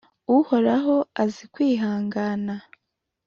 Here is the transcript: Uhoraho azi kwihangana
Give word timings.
Uhoraho 0.37 0.95
azi 1.23 1.45
kwihangana 1.53 2.55